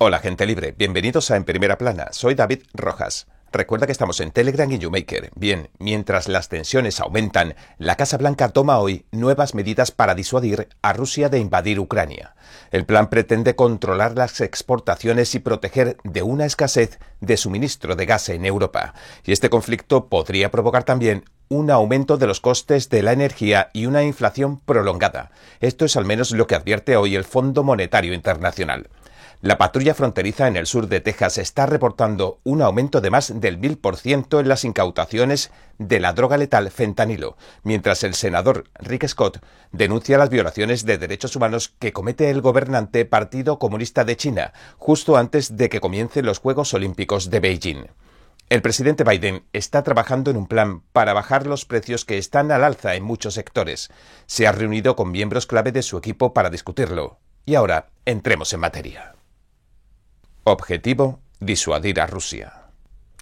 Hola 0.00 0.20
gente 0.20 0.46
libre, 0.46 0.76
bienvenidos 0.78 1.32
a 1.32 1.36
En 1.36 1.42
Primera 1.42 1.76
Plana, 1.76 2.12
soy 2.12 2.36
David 2.36 2.60
Rojas. 2.72 3.26
Recuerda 3.50 3.86
que 3.86 3.92
estamos 3.92 4.20
en 4.20 4.30
Telegram 4.30 4.70
y 4.70 4.78
YouMaker. 4.78 5.30
Bien, 5.34 5.70
mientras 5.80 6.28
las 6.28 6.48
tensiones 6.48 7.00
aumentan, 7.00 7.56
la 7.78 7.96
Casa 7.96 8.16
Blanca 8.16 8.50
toma 8.50 8.78
hoy 8.78 9.06
nuevas 9.10 9.56
medidas 9.56 9.90
para 9.90 10.14
disuadir 10.14 10.68
a 10.82 10.92
Rusia 10.92 11.28
de 11.28 11.40
invadir 11.40 11.80
Ucrania. 11.80 12.36
El 12.70 12.86
plan 12.86 13.10
pretende 13.10 13.56
controlar 13.56 14.16
las 14.16 14.40
exportaciones 14.40 15.34
y 15.34 15.40
proteger 15.40 15.96
de 16.04 16.22
una 16.22 16.46
escasez 16.46 17.00
de 17.20 17.36
suministro 17.36 17.96
de 17.96 18.06
gas 18.06 18.28
en 18.28 18.46
Europa. 18.46 18.94
Y 19.24 19.32
este 19.32 19.50
conflicto 19.50 20.06
podría 20.06 20.52
provocar 20.52 20.84
también 20.84 21.24
un 21.48 21.70
aumento 21.70 22.18
de 22.18 22.26
los 22.26 22.40
costes 22.40 22.88
de 22.88 23.02
la 23.02 23.12
energía 23.12 23.70
y 23.72 23.86
una 23.86 24.04
inflación 24.04 24.60
prolongada. 24.60 25.30
Esto 25.60 25.86
es 25.86 25.96
al 25.96 26.04
menos 26.04 26.30
lo 26.30 26.46
que 26.46 26.54
advierte 26.54 26.96
hoy 26.96 27.16
el 27.16 27.24
Fondo 27.24 27.64
Monetario 27.64 28.12
Internacional. 28.12 28.90
La 29.40 29.56
patrulla 29.56 29.94
fronteriza 29.94 30.48
en 30.48 30.56
el 30.56 30.66
sur 30.66 30.88
de 30.88 31.00
Texas 31.00 31.38
está 31.38 31.64
reportando 31.64 32.40
un 32.42 32.60
aumento 32.60 33.00
de 33.00 33.10
más 33.10 33.40
del 33.40 33.60
1000% 33.60 34.40
en 34.40 34.48
las 34.48 34.64
incautaciones 34.64 35.52
de 35.78 36.00
la 36.00 36.12
droga 36.12 36.36
letal 36.36 36.72
fentanilo, 36.72 37.36
mientras 37.62 38.02
el 38.02 38.14
senador 38.14 38.64
Rick 38.80 39.06
Scott 39.06 39.38
denuncia 39.70 40.18
las 40.18 40.30
violaciones 40.30 40.84
de 40.84 40.98
derechos 40.98 41.36
humanos 41.36 41.72
que 41.78 41.92
comete 41.92 42.30
el 42.30 42.40
gobernante 42.40 43.04
Partido 43.04 43.60
Comunista 43.60 44.04
de 44.04 44.16
China 44.16 44.52
justo 44.76 45.16
antes 45.16 45.56
de 45.56 45.68
que 45.68 45.78
comiencen 45.78 46.26
los 46.26 46.40
Juegos 46.40 46.74
Olímpicos 46.74 47.30
de 47.30 47.38
Beijing. 47.38 47.86
El 48.48 48.60
presidente 48.60 49.04
Biden 49.04 49.44
está 49.52 49.84
trabajando 49.84 50.32
en 50.32 50.36
un 50.36 50.48
plan 50.48 50.82
para 50.92 51.12
bajar 51.12 51.46
los 51.46 51.64
precios 51.64 52.04
que 52.04 52.18
están 52.18 52.50
al 52.50 52.64
alza 52.64 52.96
en 52.96 53.04
muchos 53.04 53.34
sectores. 53.34 53.88
Se 54.26 54.48
ha 54.48 54.52
reunido 54.52 54.96
con 54.96 55.12
miembros 55.12 55.46
clave 55.46 55.70
de 55.70 55.82
su 55.82 55.96
equipo 55.96 56.34
para 56.34 56.50
discutirlo. 56.50 57.20
Y 57.46 57.54
ahora 57.54 57.90
entremos 58.04 58.52
en 58.52 58.60
materia. 58.60 59.17
Objetivo, 60.50 61.20
disuadir 61.40 62.00
a 62.00 62.06
Rusia. 62.06 62.62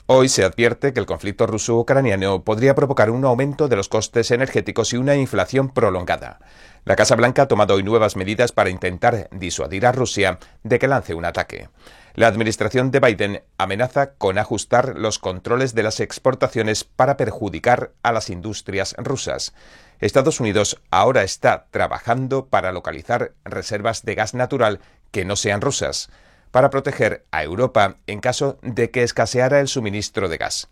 Hoy 0.07 0.29
se 0.29 0.45
advierte 0.45 0.93
que 0.93 1.01
el 1.01 1.07
conflicto 1.07 1.49
ruso-ucraniano 1.49 2.45
podría 2.45 2.77
provocar 2.77 3.11
un 3.11 3.25
aumento 3.25 3.67
de 3.67 3.75
los 3.75 3.89
costes 3.89 4.31
energéticos 4.31 4.93
y 4.93 4.97
una 4.97 5.17
inflación 5.17 5.71
prolongada. 5.71 6.39
La 6.85 6.95
Casa 6.95 7.17
Blanca 7.17 7.43
ha 7.43 7.49
tomado 7.49 7.75
hoy 7.75 7.83
nuevas 7.83 8.15
medidas 8.15 8.53
para 8.53 8.71
intentar 8.71 9.29
disuadir 9.33 9.87
a 9.87 9.91
Rusia 9.91 10.39
de 10.63 10.79
que 10.79 10.87
lance 10.87 11.15
un 11.15 11.25
ataque. 11.25 11.69
La 12.15 12.29
administración 12.29 12.93
de 12.93 13.01
Biden 13.01 13.43
amenaza 13.59 14.13
con 14.13 14.39
ajustar 14.39 14.95
los 14.97 15.19
controles 15.19 15.75
de 15.75 15.83
las 15.83 15.99
exportaciones 15.99 16.85
para 16.85 17.17
perjudicar 17.17 17.91
a 18.05 18.13
las 18.13 18.31
industrias 18.31 18.95
rusas. 18.99 19.53
Estados 19.99 20.39
Unidos 20.39 20.81
ahora 20.93 21.25
está 21.25 21.67
trabajando 21.73 22.47
para 22.47 22.71
localizar 22.71 23.33
reservas 23.45 24.05
de 24.05 24.15
gas 24.15 24.33
natural 24.33 24.79
que 25.11 25.25
no 25.25 25.35
sean 25.35 25.61
rusas 25.61 26.09
para 26.57 26.71
proteger 26.71 27.27
a 27.33 27.43
Europa 27.43 27.97
en 28.07 28.19
caso 28.19 28.59
de 28.63 28.91
que 28.91 29.03
escaseara 29.03 29.61
el 29.61 29.69
suministro 29.69 30.31
de 30.31 30.39
gas. 30.39 30.69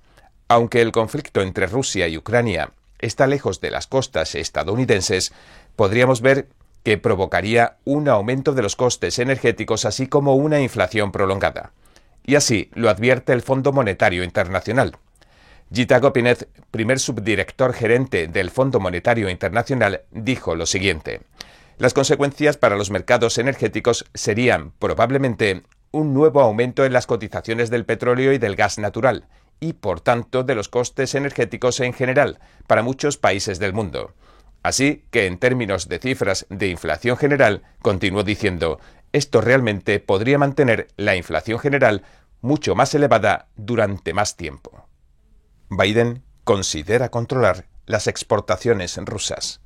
Aunque 0.49 0.81
el 0.81 0.93
conflicto 0.93 1.43
entre 1.43 1.67
Rusia 1.67 2.09
y 2.09 2.17
Ucrania 2.17 2.71
está 2.99 3.27
lejos 3.27 3.61
de 3.61 3.71
las 3.71 3.87
costas 3.87 4.35
estadounidenses, 4.35 5.35
podríamos 5.77 6.23
ver 6.23 6.49
que 6.85 6.97
provocaría 6.97 7.77
un 7.85 8.09
aumento 8.09 8.55
de 8.55 8.63
los 8.63 8.77
costes 8.77 9.19
energéticos 9.19 9.85
así 9.85 10.07
como 10.07 10.37
una 10.37 10.59
inflación 10.63 11.13
prolongada. 11.13 11.73
Y 12.25 12.37
así 12.37 12.71
lo 12.73 12.89
advierte 12.89 13.35
el 13.35 13.43
Fondo 13.43 13.71
Monetario 13.71 14.25
Internacional. 14.25 14.97
Gita 15.71 15.99
Gopinez, 15.99 16.49
primer 16.71 16.99
subdirector 16.99 17.75
gerente 17.75 18.27
del 18.27 18.51
Fondo 18.51 18.81
Monetario 18.81 19.29
Internacional, 19.29 20.01
dijo 20.13 20.55
lo 20.55 20.65
siguiente. 20.65 21.21
Las 21.77 21.93
consecuencias 21.93 22.57
para 22.57 22.77
los 22.77 22.91
mercados 22.91 23.37
energéticos 23.37 24.07
serían 24.15 24.71
probablemente 24.79 25.65
un 25.95 26.13
nuevo 26.13 26.41
aumento 26.41 26.85
en 26.85 26.93
las 26.93 27.07
cotizaciones 27.07 27.71
del 27.71 27.85
petróleo 27.85 28.33
y 28.33 28.39
del 28.39 28.57
gas 28.57 28.79
natural, 28.79 29.29
y 29.61 29.75
por 29.75 30.01
tanto 30.01 30.43
de 30.43 30.57
los 30.57 30.69
costes 30.69 31.15
energéticos 31.15 31.79
en 31.79 31.93
general 31.93 32.41
para 32.67 32.83
muchos 32.83 33.17
países 33.17 33.61
del 33.61 33.73
mundo. 33.73 34.13
Así 34.65 35.05
que 35.13 35.27
en 35.27 35.39
términos 35.39 35.89
de 35.89 36.01
cifras 36.01 36.47
de 36.51 36.67
inflación 36.67 37.17
general, 37.17 37.63
continuó 37.81 38.25
diciendo, 38.25 38.81
esto 39.13 39.41
realmente 39.41 40.01
podría 40.01 40.37
mantener 40.37 40.89
la 40.97 41.15
inflación 41.15 41.61
general 41.61 42.03
mucho 42.41 42.75
más 42.75 42.93
elevada 42.95 43.47
durante 43.55 44.13
más 44.15 44.37
tiempo. 44.37 44.89
Biden 45.71 46.25
considera 46.43 47.11
controlar 47.11 47.67
las 47.87 48.09
exportaciones 48.09 48.97
rusas. 48.97 49.61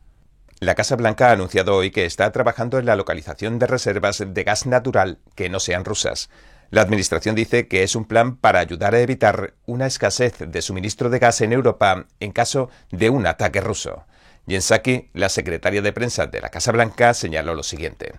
La 0.61 0.75
Casa 0.75 0.97
Blanca 0.97 1.29
ha 1.29 1.33
anunciado 1.33 1.77
hoy 1.77 1.93
que 1.93 2.05
está 2.05 2.33
trabajando 2.33 2.81
en 2.81 2.87
la 2.87 2.97
localización 2.97 3.61
de 3.61 3.69
reservas 3.69 4.25
de 4.27 4.43
gas 4.43 4.67
natural 4.67 5.19
que 5.37 5.49
no 5.49 5.61
sean 5.61 5.85
rusas. 5.85 6.31
La 6.71 6.83
Administración 6.83 7.37
dice 7.37 7.69
que 7.69 7.85
es 7.85 7.95
un 7.95 8.05
plan 8.05 8.37
para 8.37 8.59
ayudar 8.59 8.93
a 8.97 9.01
evitar 9.01 9.55
una 9.67 9.87
escasez 9.87 10.35
de 10.39 10.61
suministro 10.61 11.11
de 11.11 11.21
gas 11.21 11.43
en 11.43 11.53
Europa 11.53 12.07
en 12.19 12.33
caso 12.33 12.71
de 12.91 13.09
un 13.09 13.29
ataque 13.29 13.61
ruso. 13.61 14.05
Jen 14.49 14.61
Psaki, 14.61 15.11
la 15.15 15.29
secretaria 15.29 15.81
de 15.81 15.93
prensa 15.93 16.27
de 16.27 16.41
la 16.41 16.49
Casa 16.49 16.73
Blanca, 16.73 17.15
señaló 17.15 17.55
lo 17.55 17.63
siguiente. 17.63 18.15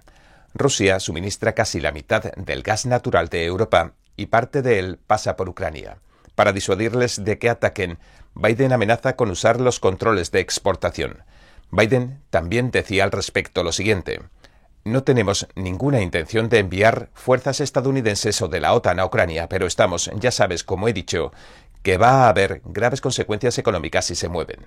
Rusia 0.53 1.01
suministra 1.01 1.51
casi 1.51 1.81
la 1.81 1.91
mitad 1.91 2.23
del 2.37 2.63
gas 2.63 2.85
natural 2.85 3.27
de 3.27 3.43
Europa 3.43 3.95
y 4.15 4.27
parte 4.27 4.61
de 4.61 4.79
él 4.79 4.99
pasa 5.05 5.35
por 5.35 5.49
Ucrania. 5.49 5.97
Para 6.35 6.53
disuadirles 6.53 7.21
de 7.25 7.37
que 7.37 7.49
ataquen, 7.49 7.99
Biden 8.33 8.71
amenaza 8.71 9.17
con 9.17 9.29
usar 9.29 9.59
los 9.59 9.81
controles 9.81 10.31
de 10.31 10.39
exportación. 10.39 11.23
Biden 11.71 12.21
también 12.29 12.71
decía 12.71 13.03
al 13.03 13.11
respecto 13.11 13.63
lo 13.63 13.71
siguiente. 13.71 14.21
No 14.85 15.03
tenemos 15.03 15.47
ninguna 15.55 16.01
intención 16.01 16.49
de 16.49 16.59
enviar 16.59 17.09
fuerzas 17.13 17.59
estadounidenses 17.59 18.41
o 18.41 18.47
de 18.47 18.59
la 18.59 18.73
OTAN 18.73 18.99
a 18.99 19.05
Ucrania, 19.05 19.47
pero 19.47 19.67
estamos, 19.67 20.09
ya 20.15 20.31
sabes, 20.31 20.63
como 20.63 20.87
he 20.87 20.93
dicho, 20.93 21.31
que 21.83 21.97
va 21.97 22.25
a 22.25 22.29
haber 22.29 22.61
graves 22.65 23.01
consecuencias 23.01 23.57
económicas 23.57 24.05
si 24.05 24.15
se 24.15 24.29
mueven. 24.29 24.65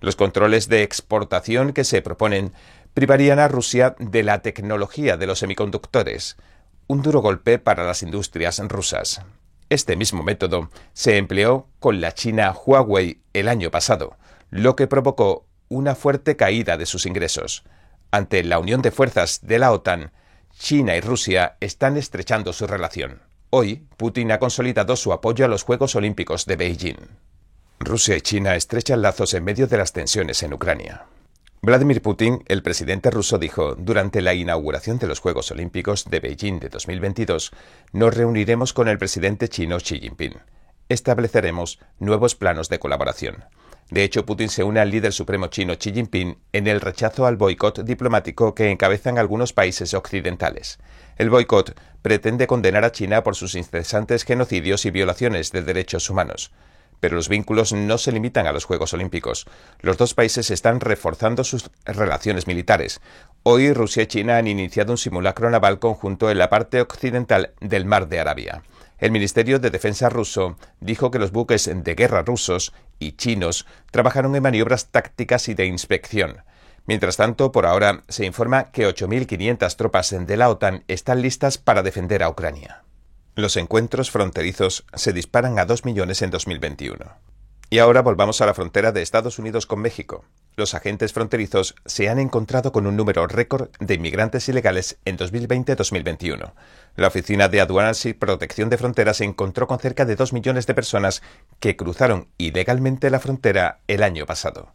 Los 0.00 0.14
controles 0.14 0.68
de 0.68 0.82
exportación 0.82 1.72
que 1.72 1.82
se 1.82 2.02
proponen 2.02 2.52
privarían 2.94 3.40
a 3.40 3.48
Rusia 3.48 3.96
de 3.98 4.22
la 4.22 4.42
tecnología 4.42 5.16
de 5.16 5.26
los 5.26 5.40
semiconductores, 5.40 6.36
un 6.86 7.02
duro 7.02 7.20
golpe 7.20 7.58
para 7.58 7.84
las 7.84 8.02
industrias 8.02 8.60
rusas. 8.68 9.22
Este 9.70 9.96
mismo 9.96 10.22
método 10.22 10.70
se 10.92 11.16
empleó 11.16 11.66
con 11.80 12.00
la 12.00 12.14
China 12.14 12.52
Huawei 12.52 13.20
el 13.32 13.48
año 13.48 13.70
pasado, 13.70 14.16
lo 14.50 14.76
que 14.76 14.86
provocó 14.86 15.47
una 15.68 15.94
fuerte 15.94 16.36
caída 16.36 16.76
de 16.76 16.86
sus 16.86 17.06
ingresos. 17.06 17.64
Ante 18.10 18.42
la 18.42 18.58
unión 18.58 18.82
de 18.82 18.90
fuerzas 18.90 19.40
de 19.42 19.58
la 19.58 19.72
OTAN, 19.72 20.12
China 20.58 20.96
y 20.96 21.00
Rusia 21.00 21.56
están 21.60 21.96
estrechando 21.96 22.52
su 22.52 22.66
relación. 22.66 23.22
Hoy, 23.50 23.86
Putin 23.96 24.32
ha 24.32 24.38
consolidado 24.38 24.96
su 24.96 25.12
apoyo 25.12 25.44
a 25.44 25.48
los 25.48 25.62
Juegos 25.62 25.94
Olímpicos 25.94 26.46
de 26.46 26.56
Beijing. 26.56 26.96
Rusia 27.80 28.16
y 28.16 28.20
China 28.20 28.56
estrechan 28.56 29.02
lazos 29.02 29.34
en 29.34 29.44
medio 29.44 29.66
de 29.66 29.78
las 29.78 29.92
tensiones 29.92 30.42
en 30.42 30.52
Ucrania. 30.52 31.06
Vladimir 31.60 32.02
Putin, 32.02 32.44
el 32.46 32.62
presidente 32.62 33.10
ruso, 33.10 33.38
dijo 33.38 33.74
durante 33.74 34.22
la 34.22 34.34
inauguración 34.34 34.98
de 34.98 35.06
los 35.06 35.20
Juegos 35.20 35.50
Olímpicos 35.50 36.04
de 36.04 36.20
Beijing 36.20 36.60
de 36.60 36.68
2022, 36.68 37.50
nos 37.92 38.14
reuniremos 38.14 38.72
con 38.72 38.88
el 38.88 38.98
presidente 38.98 39.48
chino 39.48 39.78
Xi 39.78 39.98
Jinping. 39.98 40.34
Estableceremos 40.88 41.78
nuevos 41.98 42.34
planos 42.34 42.68
de 42.68 42.78
colaboración. 42.78 43.44
De 43.90 44.04
hecho, 44.04 44.26
Putin 44.26 44.50
se 44.50 44.64
une 44.64 44.80
al 44.80 44.90
líder 44.90 45.12
supremo 45.14 45.46
chino 45.46 45.74
Xi 45.78 45.92
Jinping 45.92 46.38
en 46.52 46.66
el 46.66 46.80
rechazo 46.80 47.26
al 47.26 47.36
boicot 47.36 47.84
diplomático 47.84 48.54
que 48.54 48.70
encabezan 48.70 49.16
algunos 49.16 49.54
países 49.54 49.94
occidentales. 49.94 50.78
El 51.16 51.30
boicot 51.30 51.74
pretende 52.02 52.46
condenar 52.46 52.84
a 52.84 52.92
China 52.92 53.22
por 53.22 53.34
sus 53.34 53.54
incesantes 53.54 54.24
genocidios 54.24 54.84
y 54.84 54.90
violaciones 54.90 55.52
de 55.52 55.62
derechos 55.62 56.10
humanos. 56.10 56.52
Pero 57.00 57.16
los 57.16 57.28
vínculos 57.28 57.72
no 57.72 57.98
se 57.98 58.12
limitan 58.12 58.46
a 58.46 58.52
los 58.52 58.64
Juegos 58.64 58.92
Olímpicos. 58.92 59.46
Los 59.80 59.96
dos 59.96 60.14
países 60.14 60.50
están 60.50 60.80
reforzando 60.80 61.44
sus 61.44 61.70
relaciones 61.84 62.46
militares. 62.46 63.00
Hoy 63.42 63.72
Rusia 63.72 64.02
y 64.02 64.06
China 64.06 64.36
han 64.36 64.46
iniciado 64.46 64.92
un 64.92 64.98
simulacro 64.98 65.50
naval 65.50 65.78
conjunto 65.78 66.30
en 66.30 66.38
la 66.38 66.50
parte 66.50 66.80
occidental 66.80 67.52
del 67.60 67.84
Mar 67.84 68.08
de 68.08 68.20
Arabia. 68.20 68.62
El 68.98 69.12
Ministerio 69.12 69.60
de 69.60 69.70
Defensa 69.70 70.08
ruso 70.08 70.56
dijo 70.80 71.12
que 71.12 71.20
los 71.20 71.30
buques 71.30 71.70
de 71.72 71.94
guerra 71.94 72.22
rusos 72.22 72.72
y 72.98 73.12
chinos 73.12 73.64
trabajaron 73.92 74.34
en 74.34 74.42
maniobras 74.42 74.88
tácticas 74.88 75.48
y 75.48 75.54
de 75.54 75.66
inspección. 75.66 76.42
Mientras 76.86 77.16
tanto, 77.16 77.52
por 77.52 77.66
ahora 77.66 78.02
se 78.08 78.24
informa 78.24 78.72
que 78.72 78.88
8.500 78.88 79.76
tropas 79.76 80.16
de 80.18 80.36
la 80.36 80.48
OTAN 80.48 80.84
están 80.88 81.22
listas 81.22 81.58
para 81.58 81.82
defender 81.82 82.22
a 82.22 82.30
Ucrania. 82.30 82.82
Los 83.38 83.56
encuentros 83.56 84.10
fronterizos 84.10 84.84
se 84.94 85.12
disparan 85.12 85.60
a 85.60 85.64
2 85.64 85.84
millones 85.84 86.22
en 86.22 86.30
2021. 86.30 87.06
Y 87.70 87.78
ahora 87.78 88.02
volvamos 88.02 88.40
a 88.40 88.46
la 88.46 88.52
frontera 88.52 88.90
de 88.90 89.00
Estados 89.00 89.38
Unidos 89.38 89.64
con 89.64 89.78
México. 89.78 90.24
Los 90.56 90.74
agentes 90.74 91.12
fronterizos 91.12 91.76
se 91.86 92.08
han 92.08 92.18
encontrado 92.18 92.72
con 92.72 92.88
un 92.88 92.96
número 92.96 93.28
récord 93.28 93.68
de 93.78 93.94
inmigrantes 93.94 94.48
ilegales 94.48 94.98
en 95.04 95.16
2020-2021. 95.18 96.52
La 96.96 97.06
Oficina 97.06 97.46
de 97.46 97.60
Aduanas 97.60 98.06
y 98.06 98.12
Protección 98.12 98.70
de 98.70 98.78
Fronteras 98.78 99.18
se 99.18 99.24
encontró 99.24 99.68
con 99.68 99.78
cerca 99.78 100.04
de 100.04 100.16
2 100.16 100.32
millones 100.32 100.66
de 100.66 100.74
personas 100.74 101.22
que 101.60 101.76
cruzaron 101.76 102.26
ilegalmente 102.38 103.08
la 103.08 103.20
frontera 103.20 103.78
el 103.86 104.02
año 104.02 104.26
pasado. 104.26 104.72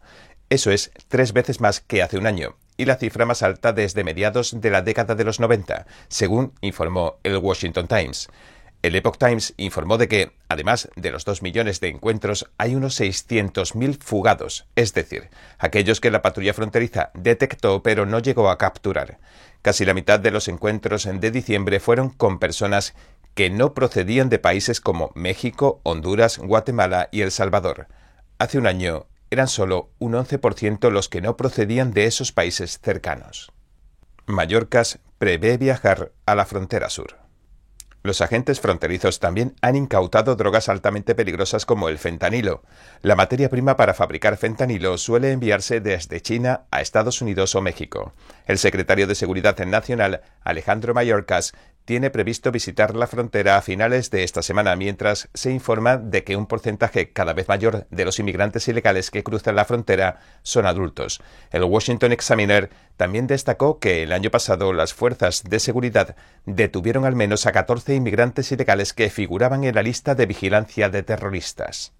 Eso 0.48 0.70
es 0.70 0.90
tres 1.08 1.34
veces 1.34 1.60
más 1.60 1.82
que 1.82 2.02
hace 2.02 2.16
un 2.16 2.26
año, 2.26 2.56
y 2.76 2.84
la 2.84 2.96
cifra 2.96 3.26
más 3.26 3.42
alta 3.42 3.72
desde 3.72 4.04
mediados 4.04 4.60
de 4.60 4.70
la 4.70 4.82
década 4.82 5.14
de 5.14 5.24
los 5.24 5.40
90, 5.40 5.86
según 6.08 6.52
informó 6.60 7.18
el 7.22 7.36
Washington 7.36 7.88
Times. 7.88 8.28
El 8.82 8.96
Epoch 8.96 9.16
Times 9.16 9.54
informó 9.56 9.96
de 9.96 10.08
que, 10.08 10.32
además 10.48 10.90
de 10.94 11.10
los 11.10 11.24
2 11.24 11.40
millones 11.40 11.80
de 11.80 11.88
encuentros, 11.88 12.50
hay 12.58 12.74
unos 12.74 13.00
600.000 13.00 13.98
fugados, 13.98 14.66
es 14.76 14.92
decir, 14.92 15.30
aquellos 15.58 16.00
que 16.02 16.10
la 16.10 16.20
patrulla 16.20 16.52
fronteriza 16.52 17.10
detectó 17.14 17.82
pero 17.82 18.04
no 18.04 18.18
llegó 18.18 18.50
a 18.50 18.58
capturar. 18.58 19.18
Casi 19.62 19.86
la 19.86 19.94
mitad 19.94 20.20
de 20.20 20.30
los 20.30 20.48
encuentros 20.48 21.08
de 21.10 21.30
diciembre 21.30 21.80
fueron 21.80 22.10
con 22.10 22.38
personas 22.38 22.94
que 23.34 23.48
no 23.48 23.72
procedían 23.72 24.28
de 24.28 24.38
países 24.38 24.82
como 24.82 25.12
México, 25.14 25.80
Honduras, 25.82 26.36
Guatemala 26.36 27.08
y 27.10 27.22
El 27.22 27.30
Salvador. 27.30 27.88
Hace 28.38 28.58
un 28.58 28.66
año 28.66 29.06
eran 29.30 29.48
solo 29.48 29.90
un 29.98 30.12
11% 30.12 30.90
los 30.90 31.08
que 31.08 31.20
no 31.20 31.36
procedían 31.36 31.92
de 31.92 32.06
esos 32.06 32.32
países 32.32 32.78
cercanos. 32.82 33.52
Mallorcas 34.26 35.00
prevé 35.18 35.58
viajar 35.58 36.12
a 36.26 36.34
la 36.34 36.46
frontera 36.46 36.88
sur. 36.88 37.24
Los 38.04 38.20
agentes 38.20 38.60
fronterizos 38.60 39.18
también 39.18 39.54
han 39.62 39.76
incautado 39.76 40.36
drogas 40.36 40.68
altamente 40.68 41.14
peligrosas 41.14 41.64
como 41.64 41.88
el 41.88 41.96
fentanilo. 41.96 42.62
La 43.00 43.16
materia 43.16 43.48
prima 43.48 43.78
para 43.78 43.94
fabricar 43.94 44.36
fentanilo 44.36 44.98
suele 44.98 45.32
enviarse 45.32 45.80
desde 45.80 46.20
China 46.20 46.66
a 46.70 46.82
Estados 46.82 47.22
Unidos 47.22 47.54
o 47.54 47.62
México. 47.62 48.12
El 48.44 48.58
secretario 48.58 49.06
de 49.06 49.14
Seguridad 49.14 49.58
Nacional, 49.64 50.20
Alejandro 50.42 50.92
Mayorkas, 50.92 51.54
tiene 51.84 52.10
previsto 52.10 52.50
visitar 52.50 52.94
la 52.94 53.06
frontera 53.06 53.56
a 53.56 53.62
finales 53.62 54.10
de 54.10 54.24
esta 54.24 54.42
semana, 54.42 54.74
mientras 54.76 55.28
se 55.34 55.50
informa 55.50 55.96
de 55.96 56.24
que 56.24 56.36
un 56.36 56.46
porcentaje 56.46 57.12
cada 57.12 57.32
vez 57.34 57.48
mayor 57.48 57.86
de 57.90 58.04
los 58.04 58.18
inmigrantes 58.18 58.66
ilegales 58.68 59.10
que 59.10 59.22
cruzan 59.22 59.56
la 59.56 59.64
frontera 59.64 60.20
son 60.42 60.66
adultos. 60.66 61.20
El 61.50 61.64
Washington 61.64 62.12
Examiner 62.12 62.70
también 62.96 63.26
destacó 63.26 63.78
que 63.78 64.02
el 64.02 64.12
año 64.12 64.30
pasado 64.30 64.72
las 64.72 64.94
fuerzas 64.94 65.44
de 65.44 65.60
seguridad 65.60 66.16
detuvieron 66.46 67.04
al 67.04 67.16
menos 67.16 67.46
a 67.46 67.52
14 67.52 67.94
inmigrantes 67.94 68.50
ilegales 68.52 68.92
que 68.92 69.10
figuraban 69.10 69.64
en 69.64 69.74
la 69.74 69.82
lista 69.82 70.14
de 70.14 70.26
vigilancia 70.26 70.88
de 70.88 71.02
terroristas. 71.02 71.92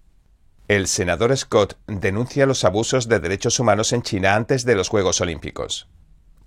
El 0.67 0.87
senador 0.87 1.35
Scott 1.37 1.77
denuncia 1.85 2.47
los 2.47 2.65
abusos 2.65 3.07
de 3.07 3.19
derechos 3.19 3.59
humanos 3.59 3.93
en 3.93 4.01
China 4.01 4.35
antes 4.35 4.65
de 4.65 4.75
los 4.75 4.89
Juegos 4.89 5.21
Olímpicos. 5.21 5.87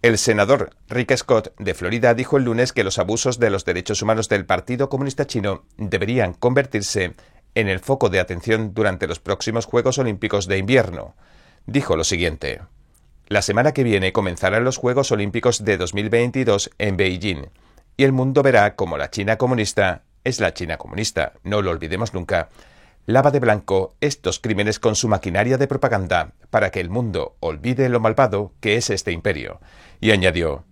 El 0.01 0.17
senador 0.17 0.71
Rick 0.89 1.17
Scott 1.17 1.53
de 1.59 1.75
Florida 1.75 2.15
dijo 2.15 2.37
el 2.37 2.45
lunes 2.45 2.73
que 2.73 2.85
los 2.85 3.01
abusos 3.01 3.41
de 3.41 3.51
los 3.51 3.65
derechos 3.65 4.01
humanos 4.01 4.29
del 4.29 4.47
Partido 4.47 4.89
Comunista 4.89 5.27
Chino 5.27 5.65
deberían 5.77 6.35
convertirse 6.35 7.15
en 7.57 7.69
el 7.69 7.81
foco 7.81 8.09
de 8.09 8.21
atención 8.21 8.75
durante 8.75 9.09
los 9.09 9.19
próximos 9.19 9.67
Juegos 9.67 9.99
Olímpicos 9.99 10.47
de 10.47 10.59
invierno. 10.59 11.17
Dijo 11.67 11.97
lo 11.97 12.05
siguiente. 12.05 12.61
La 13.27 13.43
semana 13.43 13.73
que 13.73 13.83
viene 13.83 14.13
comenzarán 14.13 14.63
los 14.63 14.77
Juegos 14.77 15.11
Olímpicos 15.11 15.65
de 15.65 15.77
2022 15.77 16.71
en 16.79 16.97
Beijing, 16.97 17.47
y 17.97 18.05
el 18.05 18.13
mundo 18.13 18.45
verá 18.45 18.77
como 18.77 18.99
la 18.99 19.11
China 19.11 19.37
comunista 19.37 20.05
es 20.23 20.39
la 20.41 20.55
China 20.55 20.77
comunista, 20.77 21.33
no 21.43 21.61
lo 21.63 21.71
olvidemos 21.71 22.15
nunca, 22.15 22.51
lava 23.09 23.31
de 23.31 23.41
blanco 23.41 23.97
estos 24.03 24.39
crímenes 24.39 24.79
con 24.79 24.95
su 24.95 25.09
maquinaria 25.09 25.57
de 25.57 25.67
propaganda 25.67 26.35
para 26.51 26.71
que 26.71 26.79
el 26.79 26.91
mundo 26.91 27.39
olvide 27.41 27.89
lo 27.89 28.01
malvado 28.01 28.53
que 28.61 28.77
es 28.77 28.91
este 28.91 29.13
imperio. 29.13 29.61
Y 29.99 30.11
añadió, 30.11 30.67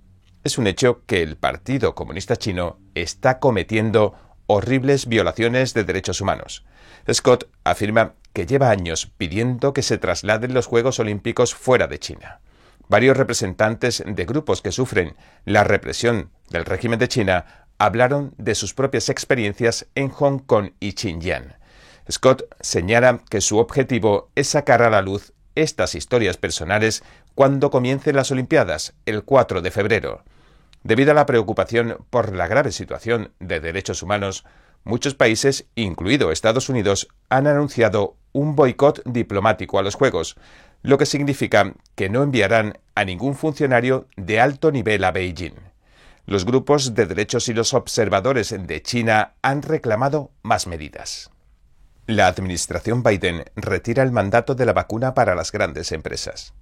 es 0.44 0.59
un 0.59 0.67
hecho 0.67 1.03
que 1.06 1.23
el 1.23 1.38
Partido 1.38 1.94
Comunista 1.94 2.37
Chino 2.37 2.79
está 2.94 3.38
cometiendo 3.38 4.15
horribles 4.47 5.06
violaciones 5.06 5.73
de 5.73 5.85
derechos 5.85 6.21
humanos. 6.21 6.67
Scott 7.11 7.49
afirma 7.65 8.17
que 8.35 8.44
lleva 8.44 8.69
años 8.69 9.11
pidiendo 9.17 9.73
que 9.73 9.81
se 9.81 9.97
trasladen 9.97 10.53
los 10.53 10.67
Juegos 10.67 11.00
Olímpicos 11.00 11.55
fuera 11.55 11.87
de 11.87 11.99
China. 11.99 12.41
Varios 12.87 13.17
representantes 13.17 14.05
de 14.06 14.25
grupos 14.27 14.61
que 14.61 14.73
sufren 14.73 15.17
la 15.47 15.65
represión 15.65 16.33
del 16.50 16.67
régimen 16.67 16.99
de 16.99 17.09
China 17.09 17.67
hablaron 17.79 18.35
de 18.37 18.55
sus 18.55 18.75
propias 18.75 19.09
experiencias 19.09 19.87
en 19.94 20.11
Hong 20.11 20.41
Kong 20.41 20.73
y 20.81 20.93
Xinjiang. 20.93 21.56
Scott 22.11 22.43
señala 22.61 23.20
que 23.29 23.41
su 23.41 23.58
objetivo 23.58 24.31
es 24.35 24.49
sacar 24.49 24.82
a 24.82 24.91
la 24.91 25.03
luz 25.03 25.32
estas 25.56 25.94
historias 25.94 26.37
personales 26.37 27.03
cuando 27.35 27.70
comiencen 27.70 28.14
las 28.14 28.31
Olimpiadas, 28.31 28.94
el 29.06 29.25
4 29.25 29.61
de 29.61 29.70
febrero. 29.70 30.23
Debido 30.85 31.11
a 31.11 31.14
la 31.14 31.26
preocupación 31.26 31.99
por 32.11 32.32
la 32.32 32.47
grave 32.47 32.70
situación 32.70 33.32
de 33.41 33.58
derechos 33.58 34.03
humanos, 34.03 34.44
muchos 34.85 35.14
países, 35.14 35.67
incluido 35.75 36.31
Estados 36.31 36.69
Unidos, 36.69 37.08
han 37.29 37.49
anunciado 37.49 38.17
un 38.32 38.55
boicot 38.55 39.02
diplomático 39.05 39.79
a 39.79 39.82
los 39.82 39.97
Juegos, 39.97 40.37
lo 40.82 40.99
que 40.99 41.06
significa 41.06 41.75
que 41.97 42.09
no 42.09 42.23
enviarán 42.23 42.79
a 42.94 43.05
ningún 43.05 43.35
funcionario 43.35 44.06
de 44.17 44.38
alto 44.38 44.70
nivel 44.70 45.02
a 45.02 45.11
Beijing. 45.11 45.56
Los 46.26 46.44
grupos 46.44 46.94
de 46.94 47.06
derechos 47.06 47.49
y 47.49 47.55
los 47.55 47.75
observadores 47.75 48.55
de 48.56 48.82
China 48.82 49.35
han 49.43 49.62
reclamado 49.62 50.31
más 50.43 50.67
medidas. 50.67 51.31
La 52.08 52.29
administración 52.29 53.03
Biden 53.03 53.47
retira 53.56 54.05
el 54.05 54.12
mandato 54.12 54.55
de 54.55 54.64
la 54.64 54.73
vacuna 54.73 55.12
para 55.12 55.35
las 55.35 55.50
grandes 55.50 55.91
empresas. 55.91 56.55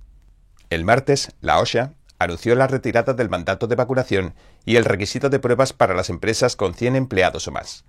El 0.70 0.86
martes, 0.86 1.32
la 1.42 1.58
OSHA 1.58 1.92
anunció 2.18 2.54
la 2.54 2.66
retirada 2.66 3.12
del 3.12 3.28
mandato 3.28 3.66
de 3.66 3.76
vacunación 3.76 4.34
y 4.64 4.76
el 4.76 4.86
requisito 4.86 5.28
de 5.28 5.40
pruebas 5.40 5.74
para 5.74 5.92
las 5.92 6.08
empresas 6.08 6.56
con 6.56 6.72
100 6.72 6.96
empleados 6.96 7.46
o 7.46 7.52
más. 7.52 7.84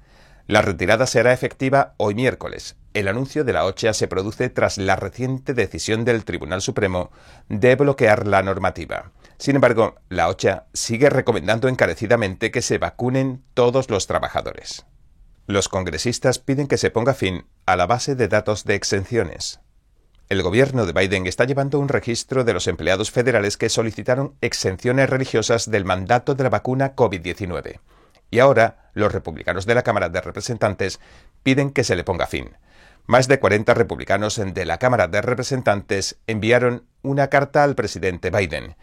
La 0.48 0.62
retirada 0.62 1.08
será 1.08 1.32
efectiva 1.32 1.94
hoy 1.96 2.14
miércoles. 2.14 2.76
El 2.94 3.08
anuncio 3.08 3.46
de 3.46 3.54
la 3.54 3.64
OSHA 3.64 3.94
se 3.94 4.10
produce 4.10 4.50
tras 4.50 4.78
la 4.78 4.98
reciente 4.98 5.54
decisión 5.54 6.04
del 6.04 6.26
Tribunal 6.26 6.62
Supremo 6.62 7.10
de 7.48 7.78
bloquear 7.78 8.28
la 8.28 8.44
normativa. 8.44 9.14
Sin 9.38 9.56
embargo, 9.56 9.96
la 10.10 10.28
OSHA 10.28 10.66
sigue 10.74 11.10
recomendando 11.10 11.70
encarecidamente 11.70 12.52
que 12.52 12.62
se 12.62 12.80
vacunen 12.80 13.46
todos 13.54 13.90
los 13.90 14.08
trabajadores. 14.08 14.86
Los 15.48 15.70
congresistas 15.70 16.40
piden 16.40 16.68
que 16.68 16.78
se 16.78 16.90
ponga 16.90 17.14
fin 17.14 17.46
a 17.68 17.76
la 17.76 17.86
base 17.86 18.16
de 18.16 18.28
datos 18.28 18.64
de 18.64 18.74
exenciones. 18.74 19.60
El 20.28 20.42
gobierno 20.42 20.88
de 20.88 20.94
Biden 20.94 21.28
está 21.28 21.46
llevando 21.46 21.78
un 21.78 21.88
registro 21.88 22.44
de 22.44 22.54
los 22.54 22.66
empleados 22.66 23.12
federales 23.12 23.56
que 23.56 23.70
solicitaron 23.70 24.34
exenciones 24.42 25.08
religiosas 25.08 25.70
del 25.70 25.86
mandato 25.86 26.34
de 26.34 26.44
la 26.46 26.50
vacuna 26.50 26.96
COVID-19. 26.96 27.80
Y 28.32 28.40
ahora 28.40 28.90
los 28.96 29.12
republicanos 29.12 29.68
de 29.68 29.76
la 29.76 29.84
Cámara 29.84 30.10
de 30.10 30.20
Representantes 30.20 31.00
piden 31.44 31.70
que 31.70 31.84
se 31.84 31.96
le 31.96 32.04
ponga 32.04 32.26
fin. 32.26 32.58
Más 33.06 33.28
de 33.28 33.40
40 33.40 33.76
republicanos 33.76 34.42
de 34.44 34.66
la 34.66 34.80
Cámara 34.80 35.08
de 35.08 35.22
Representantes 35.22 36.18
enviaron 36.26 36.88
una 37.04 37.28
carta 37.28 37.64
al 37.64 37.76
presidente 37.76 38.32
Biden 38.32 38.76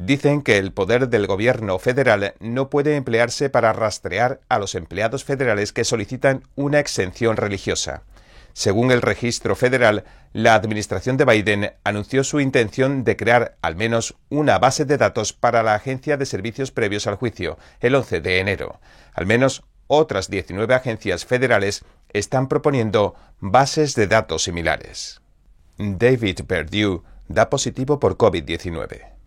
Dicen 0.00 0.42
que 0.42 0.58
el 0.58 0.70
poder 0.70 1.08
del 1.08 1.26
gobierno 1.26 1.76
federal 1.80 2.34
no 2.38 2.70
puede 2.70 2.94
emplearse 2.94 3.50
para 3.50 3.72
rastrear 3.72 4.38
a 4.48 4.60
los 4.60 4.76
empleados 4.76 5.24
federales 5.24 5.72
que 5.72 5.82
solicitan 5.82 6.44
una 6.54 6.78
exención 6.78 7.36
religiosa. 7.36 8.04
Según 8.52 8.92
el 8.92 9.02
registro 9.02 9.56
federal, 9.56 10.04
la 10.32 10.54
administración 10.54 11.16
de 11.16 11.24
Biden 11.24 11.72
anunció 11.82 12.22
su 12.22 12.38
intención 12.38 13.02
de 13.02 13.16
crear 13.16 13.56
al 13.60 13.74
menos 13.74 14.14
una 14.28 14.60
base 14.60 14.84
de 14.84 14.98
datos 14.98 15.32
para 15.32 15.64
la 15.64 15.74
Agencia 15.74 16.16
de 16.16 16.26
Servicios 16.26 16.70
previos 16.70 17.08
al 17.08 17.16
juicio, 17.16 17.58
el 17.80 17.96
11 17.96 18.20
de 18.20 18.38
enero. 18.38 18.78
Al 19.14 19.26
menos 19.26 19.64
otras 19.88 20.30
19 20.30 20.76
agencias 20.76 21.26
federales 21.26 21.84
están 22.12 22.46
proponiendo 22.46 23.16
bases 23.40 23.96
de 23.96 24.06
datos 24.06 24.44
similares. 24.44 25.20
David 25.76 26.42
Perdue 26.46 27.02
da 27.26 27.50
positivo 27.50 27.98
por 27.98 28.16
COVID-19. 28.16 29.17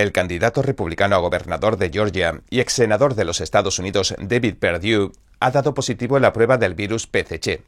El 0.00 0.12
candidato 0.12 0.62
republicano 0.62 1.14
a 1.14 1.18
gobernador 1.18 1.76
de 1.76 1.90
Georgia 1.90 2.40
y 2.48 2.60
ex 2.60 2.72
senador 2.72 3.14
de 3.14 3.26
los 3.26 3.42
Estados 3.42 3.78
Unidos, 3.78 4.14
David 4.18 4.54
Perdue, 4.58 5.12
ha 5.40 5.50
dado 5.50 5.74
positivo 5.74 6.16
en 6.16 6.22
la 6.22 6.32
prueba 6.32 6.56
del 6.56 6.72
virus 6.72 7.06
PCC. 7.06 7.64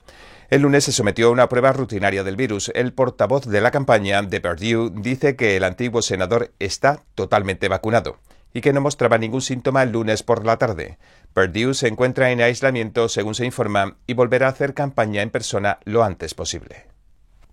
El 0.48 0.62
lunes 0.62 0.84
se 0.84 0.92
sometió 0.92 1.28
a 1.28 1.30
una 1.30 1.50
prueba 1.50 1.74
rutinaria 1.74 2.24
del 2.24 2.36
virus. 2.36 2.72
El 2.74 2.94
portavoz 2.94 3.44
de 3.44 3.60
la 3.60 3.70
campaña 3.70 4.22
de 4.22 4.40
Perdue 4.40 4.90
dice 4.94 5.36
que 5.36 5.58
el 5.58 5.64
antiguo 5.64 6.00
senador 6.00 6.52
está 6.58 7.02
totalmente 7.14 7.68
vacunado 7.68 8.16
y 8.54 8.62
que 8.62 8.72
no 8.72 8.80
mostraba 8.80 9.18
ningún 9.18 9.42
síntoma 9.42 9.82
el 9.82 9.92
lunes 9.92 10.22
por 10.22 10.46
la 10.46 10.56
tarde. 10.56 10.96
Perdue 11.34 11.74
se 11.74 11.88
encuentra 11.88 12.30
en 12.30 12.40
aislamiento, 12.40 13.10
según 13.10 13.34
se 13.34 13.44
informa, 13.44 13.98
y 14.06 14.14
volverá 14.14 14.46
a 14.46 14.52
hacer 14.52 14.72
campaña 14.72 15.20
en 15.20 15.28
persona 15.28 15.80
lo 15.84 16.02
antes 16.02 16.32
posible. 16.32 16.86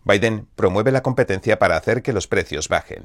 Biden 0.06 0.48
promueve 0.56 0.94
la 0.94 1.04
competencia 1.04 1.60
para 1.60 1.76
hacer 1.76 2.02
que 2.02 2.14
los 2.14 2.28
precios 2.28 2.70
bajen. 2.70 3.04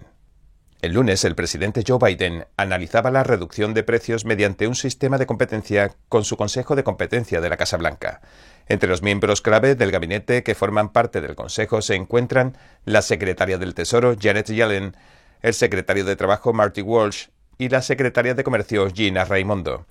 El 0.83 0.93
lunes, 0.93 1.25
el 1.25 1.35
presidente 1.35 1.83
Joe 1.87 1.99
Biden 1.99 2.47
analizaba 2.57 3.11
la 3.11 3.23
reducción 3.23 3.73
de 3.73 3.83
precios 3.83 4.25
mediante 4.25 4.67
un 4.67 4.75
sistema 4.75 5.17
de 5.17 5.27
competencia 5.27 5.93
con 6.09 6.25
su 6.25 6.37
Consejo 6.37 6.77
de 6.77 6.85
Competencia 6.85 7.41
de 7.41 7.49
la 7.49 7.57
Casa 7.57 7.79
Blanca. 7.79 8.21
Entre 8.69 8.89
los 8.89 9.03
miembros 9.03 9.41
clave 9.41 9.75
del 9.75 9.91
gabinete 9.91 10.43
que 10.43 10.55
forman 10.55 10.93
parte 10.93 11.21
del 11.21 11.37
Consejo 11.37 11.81
se 11.81 11.95
encuentran 11.95 12.57
la 12.85 13.03
secretaria 13.03 13.57
del 13.57 13.75
Tesoro, 13.75 14.15
Janet 14.21 14.49
Yellen, 14.49 14.97
el 15.41 15.55
secretario 15.55 16.05
de 16.05 16.17
Trabajo, 16.17 16.53
Marty 16.53 16.83
Walsh, 16.83 17.29
y 17.59 17.69
la 17.69 17.83
secretaria 17.83 18.35
de 18.35 18.45
Comercio, 18.45 18.91
Gina 18.91 19.25
Raimondo. 19.25 19.87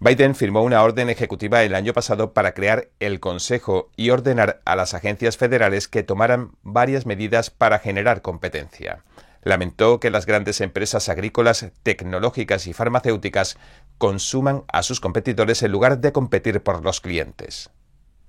Biden 0.00 0.34
firmó 0.34 0.62
una 0.62 0.82
orden 0.82 1.10
ejecutiva 1.10 1.62
el 1.64 1.74
año 1.74 1.92
pasado 1.92 2.32
para 2.32 2.52
crear 2.52 2.88
el 3.00 3.18
Consejo 3.18 3.90
y 3.96 4.10
ordenar 4.10 4.60
a 4.64 4.76
las 4.76 4.94
agencias 4.94 5.36
federales 5.36 5.88
que 5.88 6.04
tomaran 6.04 6.52
varias 6.62 7.04
medidas 7.04 7.50
para 7.50 7.80
generar 7.80 8.22
competencia. 8.22 9.02
Lamentó 9.42 10.00
que 10.00 10.10
las 10.10 10.26
grandes 10.26 10.60
empresas 10.60 11.08
agrícolas, 11.08 11.70
tecnológicas 11.82 12.66
y 12.66 12.72
farmacéuticas 12.72 13.56
consuman 13.98 14.64
a 14.68 14.82
sus 14.82 15.00
competidores 15.00 15.62
en 15.62 15.72
lugar 15.72 15.98
de 15.98 16.12
competir 16.12 16.62
por 16.62 16.84
los 16.84 17.00
clientes. 17.00 17.70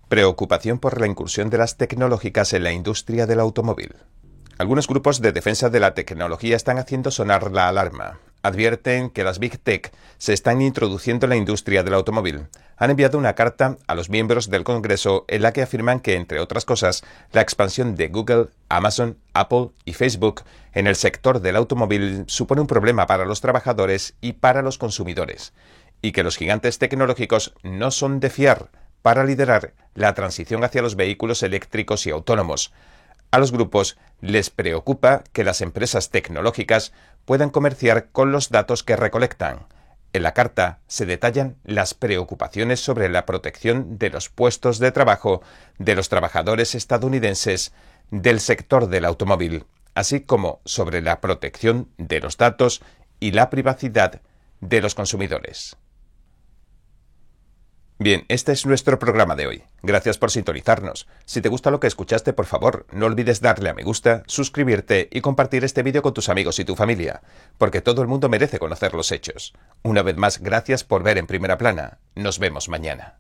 Preocupación 0.08 0.80
por 0.80 1.00
la 1.00 1.08
incursión 1.08 1.50
de 1.50 1.58
las 1.58 1.78
tecnológicas 1.78 2.54
en 2.54 2.64
la 2.64 2.72
industria 2.72 3.28
del 3.28 3.40
automóvil. 3.40 3.96
Algunos 4.58 4.88
grupos 4.88 5.22
de 5.22 5.32
defensa 5.32 5.70
de 5.70 5.80
la 5.80 5.94
tecnología 5.94 6.56
están 6.56 6.80
haciendo 6.80 7.12
sonar 7.12 7.52
la 7.52 7.68
alarma 7.70 8.20
advierten 8.42 9.10
que 9.10 9.24
las 9.24 9.40
Big 9.40 9.60
Tech 9.60 9.92
se 10.18 10.34
están 10.34 10.62
introduciendo 10.62 11.26
en 11.26 11.32
la 11.32 11.36
industria 11.36 11.84
del 11.84 11.94
automóvil. 11.94 12.48
Han 12.78 12.92
enviado 12.92 13.18
una 13.18 13.36
carta 13.36 13.78
a 13.88 13.96
los 13.96 14.10
miembros 14.10 14.50
del 14.50 14.64
Congreso 14.64 15.26
en 15.28 15.42
la 15.42 15.52
que 15.52 15.62
afirman 15.62 16.00
que, 16.00 16.16
entre 16.16 16.40
otras 16.40 16.66
cosas, 16.66 17.04
la 17.32 17.42
expansión 17.42 17.96
de 17.96 18.08
Google, 18.08 18.48
Amazon, 18.70 19.18
Apple 19.34 19.70
y 19.86 19.94
Facebook 19.94 20.44
en 20.74 20.88
el 20.88 20.96
sector 20.96 21.42
del 21.42 21.56
automóvil 21.56 22.24
supone 22.28 22.62
un 22.62 22.68
problema 22.68 23.08
para 23.08 23.26
los 23.26 23.42
trabajadores 23.42 24.16
y 24.22 24.34
para 24.34 24.62
los 24.62 24.78
consumidores, 24.78 25.54
y 26.02 26.12
que 26.12 26.24
los 26.24 26.38
gigantes 26.38 26.80
tecnológicos 26.80 27.54
no 27.64 27.92
son 27.92 28.20
de 28.20 28.30
fiar 28.30 28.70
para 29.02 29.24
liderar 29.24 29.74
la 29.96 30.14
transición 30.14 30.64
hacia 30.64 30.82
los 30.82 30.96
vehículos 30.96 31.44
eléctricos 31.44 32.06
y 32.06 32.12
autónomos. 32.12 32.72
A 33.32 33.40
los 33.40 33.52
grupos 33.52 33.98
les 34.22 34.50
preocupa 34.50 35.24
que 35.34 35.44
las 35.44 35.62
empresas 35.62 36.10
tecnológicas 36.10 36.94
puedan 37.26 37.52
comerciar 37.52 38.10
con 38.12 38.32
los 38.32 38.50
datos 38.50 38.84
que 38.84 38.96
recolectan. 38.96 39.68
En 40.14 40.24
la 40.24 40.34
carta 40.34 40.80
se 40.88 41.06
detallan 41.06 41.56
las 41.64 41.94
preocupaciones 41.94 42.80
sobre 42.80 43.10
la 43.10 43.28
protección 43.28 44.00
de 44.00 44.10
los 44.10 44.30
puestos 44.30 44.80
de 44.80 44.92
trabajo 44.92 45.44
de 45.78 45.94
los 45.94 46.10
trabajadores 46.10 46.74
estadounidenses 46.74 47.72
del 48.10 48.40
sector 48.40 48.88
del 48.88 49.06
automóvil, 49.06 49.66
así 49.94 50.22
como 50.22 50.62
sobre 50.66 51.02
la 51.02 51.22
protección 51.22 51.90
de 51.98 52.22
los 52.22 52.38
datos 52.38 52.82
y 53.20 53.32
la 53.32 53.52
privacidad 53.52 54.22
de 54.62 54.82
los 54.82 54.96
consumidores. 54.96 55.78
Bien, 58.02 58.24
este 58.30 58.54
es 58.54 58.66
nuestro 58.66 58.98
programa 58.98 59.36
de 59.36 59.46
hoy. 59.46 59.64
Gracias 59.84 60.18
por 60.18 60.32
sintonizarnos. 60.32 61.06
Si 61.26 61.42
te 61.42 61.50
gusta 61.50 61.70
lo 61.70 61.82
que 61.82 61.88
escuchaste, 61.88 62.32
por 62.32 62.46
favor, 62.46 62.86
no 62.94 63.08
olvides 63.08 63.42
darle 63.42 63.70
a 63.70 63.74
me 63.74 63.84
gusta, 63.84 64.24
suscribirte 64.26 65.10
y 65.12 65.20
compartir 65.20 65.66
este 65.66 65.84
vídeo 65.84 66.02
con 66.02 66.14
tus 66.14 66.30
amigos 66.30 66.60
y 66.60 66.66
tu 66.66 66.78
familia, 66.78 67.22
porque 67.58 67.82
todo 67.82 68.02
el 68.02 68.08
mundo 68.08 68.30
merece 68.30 68.58
conocer 68.58 68.94
los 68.94 69.12
hechos. 69.12 69.54
Una 69.84 70.02
vez 70.02 70.16
más, 70.16 70.40
gracias 70.40 70.86
por 70.86 71.04
ver 71.04 71.18
en 71.18 71.28
primera 71.28 71.58
plana. 71.58 71.98
Nos 72.16 72.40
vemos 72.40 72.70
mañana. 72.70 73.18